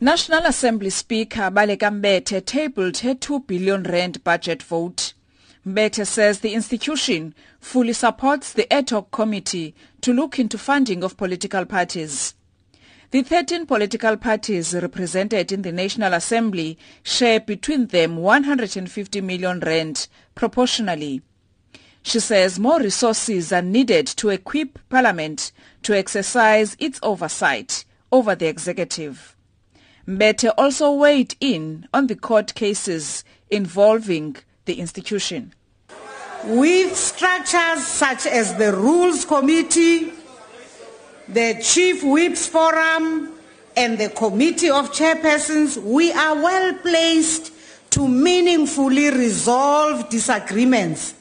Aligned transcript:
National 0.00 0.46
Assembly 0.46 0.90
Speaker 0.90 1.50
Baleka 1.50 1.90
Mbete 1.90 2.44
tabled 2.46 2.98
her 2.98 3.14
2 3.14 3.40
billion 3.40 3.82
rand 3.82 4.22
budget 4.22 4.62
vote. 4.62 5.12
Mbete 5.66 6.06
says 6.06 6.38
the 6.38 6.54
institution 6.54 7.34
fully 7.58 7.92
supports 7.92 8.52
the 8.52 8.72
ad 8.72 8.90
hoc 8.90 9.10
committee 9.10 9.74
to 10.00 10.12
look 10.12 10.38
into 10.38 10.56
funding 10.56 11.02
of 11.02 11.16
political 11.16 11.64
parties. 11.66 12.34
The 13.10 13.22
13 13.24 13.66
political 13.66 14.16
parties 14.16 14.72
represented 14.72 15.50
in 15.50 15.62
the 15.62 15.72
National 15.72 16.14
Assembly 16.14 16.78
share 17.02 17.40
between 17.40 17.88
them 17.88 18.18
150 18.18 19.20
million 19.20 19.58
rand 19.58 20.06
proportionally. 20.36 21.22
She 22.04 22.20
says 22.20 22.60
more 22.60 22.78
resources 22.78 23.52
are 23.52 23.62
needed 23.62 24.06
to 24.06 24.28
equip 24.28 24.78
Parliament 24.90 25.50
to 25.82 25.98
exercise 25.98 26.76
its 26.78 27.00
oversight 27.02 27.84
over 28.12 28.36
the 28.36 28.46
executive. 28.46 29.34
Mbete 30.08 30.50
also 30.56 30.90
weighed 30.90 31.36
in 31.38 31.86
on 31.92 32.06
the 32.06 32.16
court 32.16 32.54
cases 32.54 33.24
involving 33.50 34.36
the 34.64 34.80
institution. 34.80 35.52
With 36.44 36.96
structures 36.96 37.86
such 37.86 38.24
as 38.24 38.54
the 38.54 38.72
Rules 38.74 39.26
Committee, 39.26 40.14
the 41.28 41.60
Chief 41.62 42.02
Whips 42.02 42.46
Forum, 42.46 43.34
and 43.76 43.98
the 43.98 44.08
Committee 44.08 44.70
of 44.70 44.90
Chairpersons, 44.92 45.76
we 45.76 46.10
are 46.10 46.34
well 46.36 46.72
placed 46.78 47.52
to 47.90 48.08
meaningfully 48.08 49.10
resolve 49.10 50.08
disagreements 50.08 51.14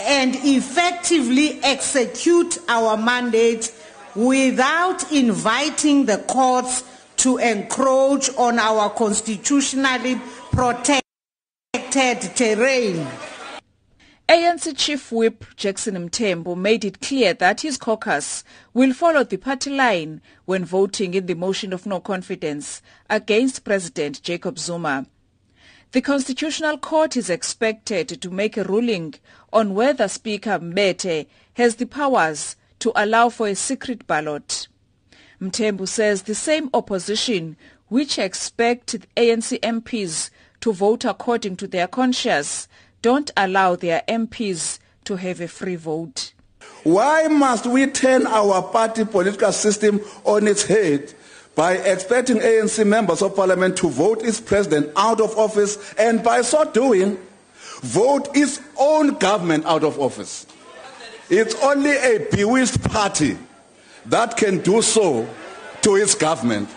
and 0.00 0.34
effectively 0.34 1.60
execute 1.62 2.58
our 2.68 2.96
mandate 2.96 3.72
without 4.16 5.12
inviting 5.12 6.06
the 6.06 6.18
courts 6.18 6.82
to 7.26 7.38
encroach 7.38 8.30
on 8.36 8.56
our 8.56 8.88
constitutionally 8.90 10.14
protected 10.52 11.02
terrain. 12.36 13.04
ANC 14.28 14.76
Chief 14.76 15.10
Whip 15.10 15.44
Jackson 15.56 15.96
Mthembu 16.08 16.56
made 16.56 16.84
it 16.84 17.00
clear 17.00 17.34
that 17.34 17.62
his 17.62 17.78
caucus 17.78 18.44
will 18.72 18.94
follow 18.94 19.24
the 19.24 19.38
party 19.38 19.70
line 19.70 20.22
when 20.44 20.64
voting 20.64 21.14
in 21.14 21.26
the 21.26 21.34
motion 21.34 21.72
of 21.72 21.84
no 21.84 21.98
confidence 21.98 22.80
against 23.10 23.64
President 23.64 24.22
Jacob 24.22 24.56
Zuma. 24.56 25.04
The 25.90 26.02
Constitutional 26.02 26.78
Court 26.78 27.16
is 27.16 27.28
expected 27.28 28.22
to 28.22 28.30
make 28.30 28.56
a 28.56 28.62
ruling 28.62 29.14
on 29.52 29.74
whether 29.74 30.06
Speaker 30.06 30.60
Mbete 30.60 31.26
has 31.54 31.74
the 31.74 31.86
powers 31.86 32.54
to 32.78 32.92
allow 32.94 33.30
for 33.30 33.48
a 33.48 33.56
secret 33.56 34.06
ballot. 34.06 34.68
Mthembu 35.40 35.86
says 35.86 36.22
the 36.22 36.34
same 36.34 36.70
opposition 36.72 37.56
which 37.88 38.18
expect 38.18 38.96
ANC 39.16 39.60
MPs 39.60 40.30
to 40.60 40.72
vote 40.72 41.04
according 41.04 41.56
to 41.56 41.66
their 41.66 41.86
conscience 41.86 42.68
don't 43.02 43.30
allow 43.36 43.76
their 43.76 44.02
MPs 44.08 44.78
to 45.04 45.16
have 45.16 45.40
a 45.40 45.48
free 45.48 45.76
vote. 45.76 46.32
Why 46.82 47.28
must 47.28 47.66
we 47.66 47.86
turn 47.86 48.26
our 48.26 48.62
party 48.62 49.04
political 49.04 49.52
system 49.52 50.00
on 50.24 50.48
its 50.48 50.64
head 50.64 51.12
by 51.54 51.74
expecting 51.74 52.38
ANC 52.38 52.84
members 52.86 53.22
of 53.22 53.36
parliament 53.36 53.76
to 53.78 53.88
vote 53.88 54.22
its 54.22 54.40
president 54.40 54.90
out 54.96 55.20
of 55.20 55.36
office 55.38 55.94
and 55.94 56.22
by 56.22 56.42
so 56.42 56.64
doing 56.70 57.18
vote 57.82 58.28
its 58.34 58.60
own 58.78 59.14
government 59.18 59.64
out 59.66 59.84
of 59.84 60.00
office? 60.00 60.46
It's 61.28 61.54
only 61.62 61.90
a 61.90 62.26
bewitched 62.30 62.82
party 62.84 63.36
that 64.08 64.36
can 64.36 64.58
do 64.58 64.82
so 64.82 65.28
to 65.82 65.96
its 65.96 66.14
government. 66.14 66.68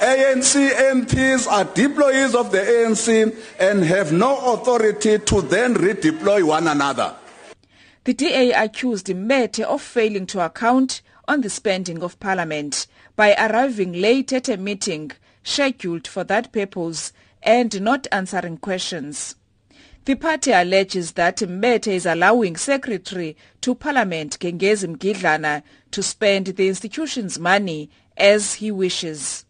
ANC 0.00 0.70
MPs 0.70 1.46
are 1.46 1.64
deployees 1.66 2.34
of 2.34 2.50
the 2.52 2.58
ANC 2.58 3.36
and 3.58 3.84
have 3.84 4.12
no 4.12 4.54
authority 4.54 5.18
to 5.18 5.42
then 5.42 5.74
redeploy 5.74 6.42
one 6.42 6.66
another. 6.66 7.14
The 8.04 8.14
DA 8.14 8.52
accused 8.52 9.08
Mbete 9.08 9.62
of 9.62 9.82
failing 9.82 10.26
to 10.28 10.44
account 10.44 11.02
on 11.28 11.42
the 11.42 11.50
spending 11.50 12.02
of 12.02 12.18
parliament 12.18 12.86
by 13.14 13.34
arriving 13.34 13.92
late 13.92 14.32
at 14.32 14.48
a 14.48 14.56
meeting 14.56 15.12
scheduled 15.42 16.06
for 16.08 16.24
that 16.24 16.50
purpose 16.50 17.12
and 17.42 17.80
not 17.82 18.06
answering 18.10 18.56
questions. 18.56 19.36
The 20.06 20.14
party 20.14 20.50
alleges 20.50 21.12
that 21.12 21.36
Mbete 21.36 21.88
is 21.88 22.06
allowing 22.06 22.56
Secretary 22.56 23.36
to 23.60 23.74
Parliament 23.74 24.38
Gengezi 24.40 24.96
Mgidlana 24.96 25.62
to 25.90 26.02
spend 26.02 26.46
the 26.46 26.68
institution's 26.68 27.38
money 27.38 27.90
as 28.16 28.54
he 28.54 28.70
wishes. 28.70 29.44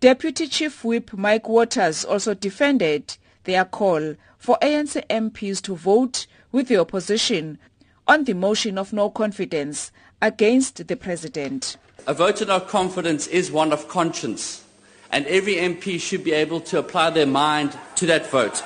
Deputy 0.00 0.48
Chief 0.48 0.84
Whip 0.84 1.14
Mike 1.14 1.48
Waters 1.48 2.04
also 2.04 2.34
defended 2.34 3.16
their 3.44 3.64
call 3.64 4.16
for 4.36 4.58
ANC 4.60 5.02
MPs 5.08 5.62
to 5.62 5.74
vote 5.74 6.26
with 6.52 6.68
the 6.68 6.76
opposition 6.76 7.58
on 8.06 8.24
the 8.24 8.34
motion 8.34 8.76
of 8.76 8.92
no 8.92 9.08
confidence 9.08 9.90
against 10.20 10.86
the 10.86 10.96
president. 10.96 11.78
A 12.06 12.12
vote 12.12 12.42
of 12.42 12.48
no 12.48 12.60
confidence 12.60 13.26
is 13.28 13.50
one 13.50 13.72
of 13.72 13.88
conscience, 13.88 14.62
and 15.10 15.26
every 15.26 15.54
MP 15.54 15.98
should 15.98 16.22
be 16.22 16.32
able 16.32 16.60
to 16.60 16.78
apply 16.78 17.08
their 17.08 17.26
mind 17.26 17.78
to 17.94 18.04
that 18.04 18.30
vote. 18.30 18.62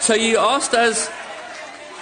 So 0.00 0.14
you 0.14 0.38
asked 0.38 0.74
us, 0.74 1.10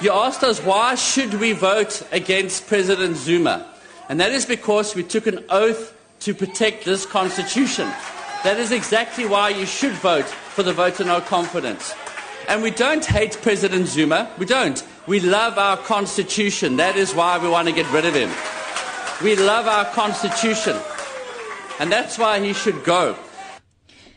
you 0.00 0.10
asked 0.12 0.42
us 0.42 0.60
why 0.60 0.94
should 0.96 1.34
we 1.34 1.52
vote 1.52 2.02
against 2.12 2.66
President 2.66 3.16
Zuma? 3.16 3.68
And 4.08 4.20
that 4.20 4.32
is 4.32 4.44
because 4.44 4.94
we 4.94 5.02
took 5.02 5.26
an 5.26 5.44
oath 5.48 5.96
to 6.20 6.34
protect 6.34 6.84
this 6.84 7.06
constitution. 7.06 7.88
That 8.44 8.58
is 8.58 8.72
exactly 8.72 9.24
why 9.24 9.50
you 9.50 9.66
should 9.66 9.92
vote 9.92 10.26
for 10.26 10.62
the 10.62 10.72
vote 10.72 10.98
of 11.00 11.06
no 11.06 11.20
confidence. 11.20 11.94
And 12.48 12.62
we 12.62 12.70
don't 12.70 13.04
hate 13.04 13.38
President 13.40 13.86
Zuma. 13.86 14.30
We 14.38 14.46
don't. 14.46 14.82
We 15.06 15.20
love 15.20 15.58
our 15.58 15.76
constitution. 15.76 16.76
That 16.76 16.96
is 16.96 17.14
why 17.14 17.38
we 17.38 17.48
want 17.48 17.68
to 17.68 17.74
get 17.74 17.90
rid 17.92 18.04
of 18.04 18.14
him. 18.14 18.30
We 19.22 19.36
love 19.36 19.68
our 19.68 19.84
constitution. 19.86 20.76
And 21.78 21.90
that's 21.90 22.18
why 22.18 22.40
he 22.40 22.52
should 22.52 22.84
go. 22.84 23.16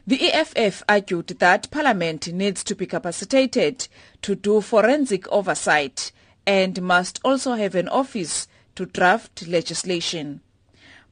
The 0.07 0.31
EFF 0.31 0.83
argued 0.88 1.29
that 1.39 1.71
Parliament 1.71 2.31
needs 2.31 2.63
to 2.66 2.75
be 2.75 2.85
capacitated 2.85 3.88
to 4.21 4.35
do 4.35 4.61
forensic 4.61 5.27
oversight 5.29 6.11
and 6.45 6.79
must 6.83 7.19
also 7.23 7.53
have 7.53 7.73
an 7.73 7.89
office 7.89 8.47
to 8.75 8.85
draft 8.85 9.47
legislation. 9.47 10.41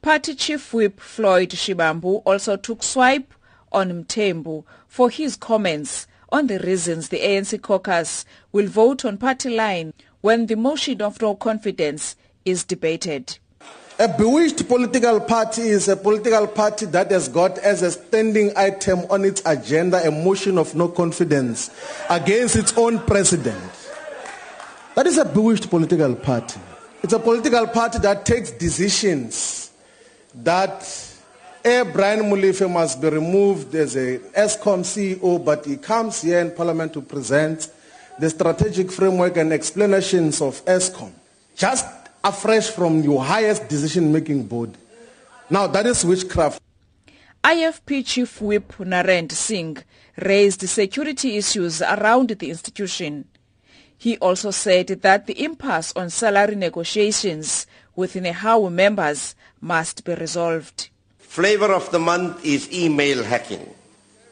Party 0.04 0.36
Chief 0.36 0.72
Whip 0.76 1.00
Floyd 1.00 1.50
Shivambu 1.50 2.22
also 2.24 2.56
took 2.56 2.84
swipe 2.84 3.34
on 3.72 4.04
Mthembu 4.04 4.64
for 4.88 5.10
his 5.10 5.38
comments 5.38 6.06
on 6.30 6.46
the 6.46 6.60
reasons 6.60 7.10
the 7.10 7.20
ANC 7.20 7.60
caucus 7.64 8.26
will 8.52 8.68
vote 8.68 9.06
on 9.06 9.18
party 9.18 9.50
line 9.50 9.96
when 10.22 10.46
the 10.46 10.56
motion 10.56 11.02
of 11.02 11.20
no 11.20 11.34
confidence 11.34 12.16
is 12.46 12.64
debated. 12.64 13.40
A 14.00 14.08
bewitched 14.08 14.68
political 14.68 15.20
party 15.20 15.62
is 15.62 15.88
a 15.88 15.96
political 15.96 16.48
party 16.48 16.88
that 16.88 17.12
has 17.12 17.28
got 17.28 17.60
as 17.60 17.84
a 17.84 17.92
standing 17.92 18.52
item 18.58 19.02
on 19.12 19.24
its 19.24 19.44
agenda 19.46 19.98
a 20.08 20.10
motion 20.10 20.58
of 20.58 20.74
no 20.74 20.88
confidence 20.88 21.70
against 22.10 22.56
its 22.56 22.76
own 22.76 22.98
president. 23.00 23.62
That 24.96 25.06
is 25.06 25.20
a 25.20 25.26
bewitched 25.26 25.70
political 25.70 26.16
party. 26.16 26.60
It's 27.04 27.14
a 27.14 27.20
political 27.20 27.68
party 27.68 28.00
that 28.00 28.26
takes 28.26 28.50
decisions 28.50 29.72
that 30.36 30.82
A. 31.64 31.84
Brian 31.84 32.22
Molefe 32.22 32.70
must 32.70 33.00
be 33.00 33.10
removed 33.10 33.76
as 33.76 33.96
a 33.96 34.18
Eskom 34.36 34.82
CEO, 34.82 35.44
but 35.46 35.66
he 35.66 35.78
comes 35.78 36.22
here 36.24 36.40
in 36.40 36.50
Parliament 36.50 36.94
to 36.94 37.02
present 37.02 37.70
the 38.18 38.30
strategic 38.30 38.92
framework 38.92 39.38
and 39.38 39.54
explanations 39.54 40.42
of 40.42 40.66
Eskom. 40.66 41.12
Just 41.56 42.03
afresh 42.24 42.70
from 42.70 43.02
your 43.02 43.24
highest 43.24 43.68
decision-making 43.68 44.44
body. 44.44 44.74
Now, 45.50 45.68
that 45.68 45.86
is 45.86 46.06
witchcraft. 46.06 46.62
IFP 47.44 48.06
Chief 48.06 48.42
Whip 48.42 48.72
Narend 48.78 49.34
Singh 49.34 49.78
raised 50.18 50.62
security 50.62 51.36
issues 51.36 51.82
around 51.82 52.30
the 52.30 52.50
institution. 52.50 53.26
He 53.98 54.18
also 54.18 54.52
said 54.52 54.88
that 54.88 55.28
the 55.28 55.44
impasse 55.44 55.94
on 55.96 56.10
salary 56.10 56.56
negotiations 56.56 57.68
with 57.96 58.14
Nehawu 58.14 58.72
members 58.72 59.36
must 59.60 60.04
be 60.04 60.16
resolved. 60.16 60.90
Flavor 61.20 61.74
of 61.74 61.92
the 61.92 62.00
month 62.00 62.46
is 62.46 62.72
email 62.72 63.24
hacking. 63.24 63.74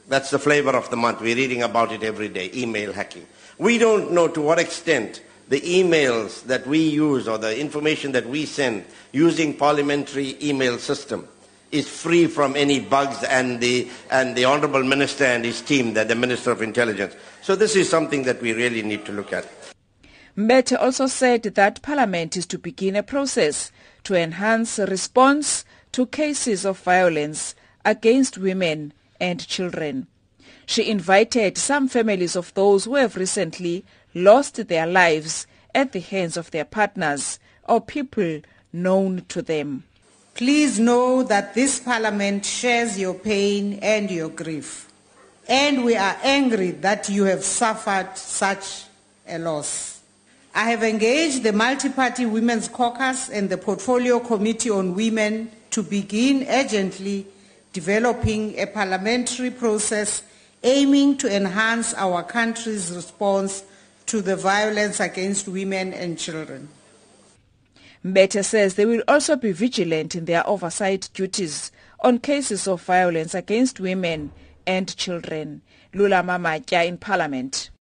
That's 0.07 0.29
the 0.29 0.39
flavor 0.39 0.71
of 0.71 0.89
the 0.89 0.97
month. 0.97 1.21
We're 1.21 1.35
reading 1.35 1.63
about 1.63 1.91
it 1.91 2.03
every 2.03 2.29
day, 2.29 2.51
email 2.53 2.93
hacking. 2.93 3.25
We 3.57 3.77
don't 3.77 4.11
know 4.11 4.27
to 4.29 4.41
what 4.41 4.59
extent 4.59 5.21
the 5.51 5.59
emails 5.59 6.43
that 6.43 6.65
we 6.65 6.79
use 6.79 7.27
or 7.27 7.37
the 7.37 7.59
information 7.59 8.13
that 8.13 8.25
we 8.25 8.45
send 8.45 8.85
using 9.11 9.53
parliamentary 9.53 10.37
email 10.41 10.77
system 10.77 11.27
is 11.73 11.89
free 11.89 12.25
from 12.25 12.55
any 12.55 12.79
bugs 12.79 13.21
and 13.23 13.59
the, 13.59 13.89
and 14.11 14.33
the 14.37 14.45
Honorable 14.45 14.81
Minister 14.81 15.25
and 15.25 15.43
his 15.43 15.61
team, 15.61 15.93
the, 15.93 16.05
the 16.05 16.15
Minister 16.15 16.51
of 16.51 16.61
Intelligence. 16.61 17.17
So 17.41 17.57
this 17.57 17.75
is 17.75 17.89
something 17.89 18.23
that 18.23 18.41
we 18.41 18.53
really 18.53 18.81
need 18.81 19.03
to 19.05 19.11
look 19.11 19.33
at. 19.33 19.45
Mbete 20.37 20.79
also 20.79 21.07
said 21.07 21.43
that 21.43 21.81
Parliament 21.81 22.37
is 22.37 22.45
to 22.45 22.57
begin 22.57 22.95
a 22.95 23.03
process 23.03 23.73
to 24.05 24.15
enhance 24.15 24.79
response 24.79 25.65
to 25.91 26.05
cases 26.05 26.65
of 26.65 26.79
violence 26.79 27.55
against 27.83 28.37
women 28.37 28.93
and 29.19 29.45
children. 29.45 30.07
She 30.65 30.89
invited 30.89 31.57
some 31.57 31.89
families 31.89 32.37
of 32.37 32.53
those 32.53 32.85
who 32.85 32.95
have 32.95 33.17
recently 33.17 33.83
lost 34.13 34.67
their 34.67 34.87
lives 34.87 35.47
at 35.73 35.91
the 35.91 35.99
hands 35.99 36.37
of 36.37 36.51
their 36.51 36.65
partners 36.65 37.39
or 37.63 37.81
people 37.81 38.41
known 38.73 39.25
to 39.29 39.41
them. 39.41 39.83
Please 40.33 40.79
know 40.79 41.23
that 41.23 41.53
this 41.53 41.79
parliament 41.79 42.45
shares 42.45 42.97
your 42.97 43.13
pain 43.13 43.79
and 43.81 44.09
your 44.09 44.29
grief. 44.29 44.91
And 45.47 45.83
we 45.83 45.95
are 45.95 46.17
angry 46.23 46.71
that 46.71 47.09
you 47.09 47.25
have 47.25 47.43
suffered 47.43 48.17
such 48.17 48.83
a 49.27 49.37
loss. 49.37 50.01
I 50.53 50.69
have 50.71 50.83
engaged 50.83 51.43
the 51.43 51.53
Multi-Party 51.53 52.25
Women's 52.25 52.67
Caucus 52.67 53.29
and 53.29 53.49
the 53.49 53.57
Portfolio 53.57 54.19
Committee 54.19 54.69
on 54.69 54.95
Women 54.95 55.49
to 55.71 55.83
begin 55.83 56.45
urgently 56.49 57.25
developing 57.73 58.57
a 58.59 58.65
parliamentary 58.65 59.49
process 59.49 60.23
aiming 60.63 61.17
to 61.17 61.33
enhance 61.33 61.93
our 61.93 62.23
country's 62.23 62.91
response 62.91 63.63
to 64.05 64.21
the 64.21 64.35
violence 64.35 64.99
against 64.99 65.47
women 65.47 65.93
and 65.93 66.19
children. 66.19 66.69
Mbete 68.05 68.43
says 68.45 68.75
they 68.75 68.85
will 68.85 69.03
also 69.07 69.35
be 69.35 69.51
vigilant 69.51 70.15
in 70.15 70.25
their 70.25 70.47
oversight 70.47 71.09
duties 71.13 71.71
on 71.99 72.19
cases 72.19 72.67
of 72.67 72.81
violence 72.83 73.33
against 73.33 73.79
women 73.79 74.31
and 74.67 74.95
children. 74.95 75.61
Lulama 75.93 76.39
Matya 76.39 76.83
in 76.83 76.97
Parliament. 76.97 77.71